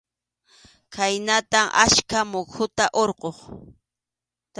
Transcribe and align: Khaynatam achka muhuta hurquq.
Khaynatam 0.93 1.67
achka 1.83 2.19
muhuta 2.31 2.85
hurquq. 2.97 3.37